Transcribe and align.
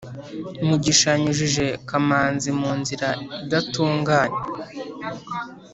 mugisha 0.67 1.05
yanyujije 1.11 1.65
kamanzi 1.89 2.49
mu 2.59 2.71
nzira 2.79 3.07
idatunganye 3.43 4.41